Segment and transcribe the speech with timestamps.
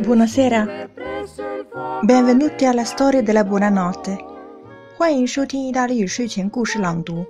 [0.00, 0.88] Buonasera,
[2.02, 4.18] benvenuti alla storia della buonanotte.
[4.96, 7.24] 欢迎收听意大利语睡前故事朗读。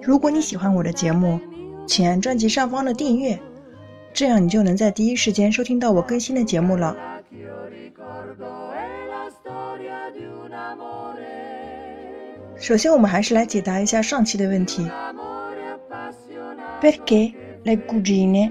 [0.00, 1.38] 如果你喜欢我的节目，
[1.86, 3.38] 请按专辑上方的订阅，
[4.14, 6.96] 这样你就能在第一时间收听到我更新的节目了。
[12.56, 14.88] 首先，我们还是来解答一下上期的问题。
[16.80, 18.50] Perché le cugine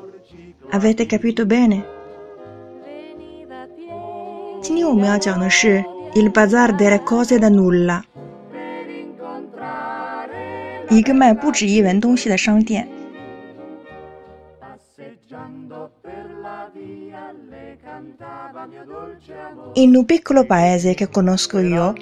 [0.70, 1.84] Avete capito bene？
[4.62, 5.84] 今天我们要讲的是
[6.14, 8.02] Il bazar delle cose da nulla，
[10.90, 12.88] 一个卖不值一文东西的商店。
[19.74, 21.94] In un piccolo paese che conosco io,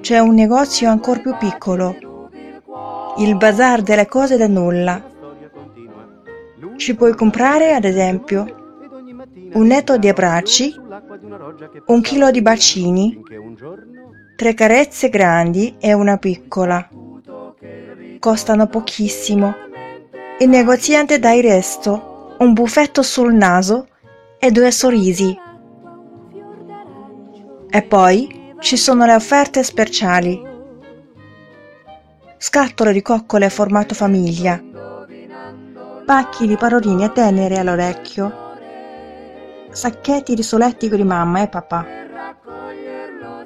[0.00, 1.94] c'è un negozio ancora più piccolo
[3.18, 5.02] il bazar delle cose da nulla.
[6.75, 8.45] Ci puoi comprare, ad esempio,
[9.53, 10.73] un netto di abbracci,
[11.87, 13.21] un chilo di bacini,
[14.35, 16.87] tre carezze grandi e una piccola.
[18.19, 19.55] Costano pochissimo.
[20.39, 23.87] Il negoziante dà il resto, un buffetto sul naso
[24.37, 25.37] e due sorrisi.
[27.69, 30.53] E poi ci sono le offerte speciali
[32.45, 34.61] scatole di coccole formato famiglia,
[36.05, 38.31] pacchi di paroline tenere all'orecchio,
[39.71, 41.85] sacchetti di solettico di mamma e papà.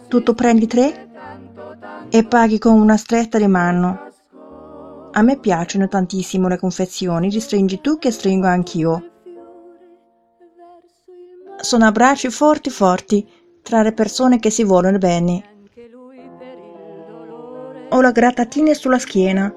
[0.10, 1.10] Tutto prendi tre
[2.10, 4.08] e paghi con una stretta di mano.
[5.12, 9.10] A me piacciono tantissimo le confezioni di stringi tu che stringo anch'io.
[11.62, 13.28] Sono abbracci forti forti
[13.62, 15.58] tra le persone che si vogliono bene
[17.92, 19.52] ho le grattatine sulla schiena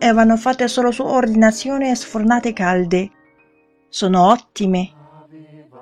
[0.00, 3.10] e vanno fatte solo su ordinazione e sfornate calde.
[3.88, 4.90] Sono ottime.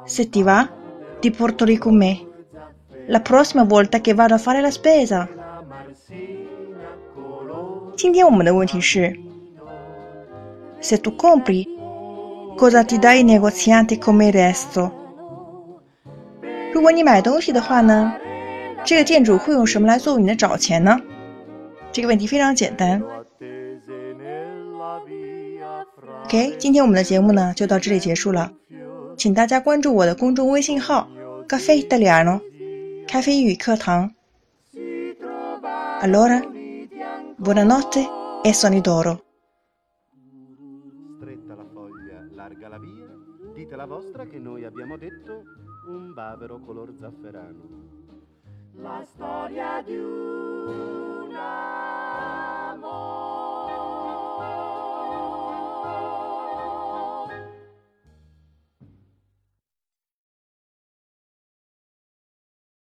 [0.05, 0.69] Se ti va,
[1.21, 2.27] ti porto lì con me.
[3.07, 5.29] La prossima volta che vado a fare la spesa.
[7.97, 9.17] 今天我们的问题是：
[10.81, 11.67] Se tu compri,
[12.57, 14.91] cosa ti dà il negoziante come il resto？
[16.73, 18.13] 如果你买东西的话呢，
[18.85, 21.01] 这个店主会用什么来作为你的找钱呢？
[21.93, 23.03] 这个问题非常简单。
[26.30, 28.54] OK，今天我们的节目呢就到这里结束了，
[29.18, 31.10] 请大家关注我的公众微信号
[31.48, 32.40] “Caffè Italiano”，
[33.08, 34.14] 咖啡英语课堂。
[36.00, 36.40] Allora,
[37.36, 38.06] buonanotte
[38.44, 39.24] e sogni d'oro.
[41.18, 43.08] Stretta la foglia, larga la via,
[43.56, 45.42] dite la vostra che noi abbiamo detto
[45.88, 47.64] un bavero color zafferano.
[48.76, 50.49] La storia di un